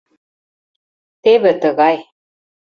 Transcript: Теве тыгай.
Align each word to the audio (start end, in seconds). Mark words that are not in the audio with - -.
Теве 1.23 1.51
тыгай. 1.61 1.97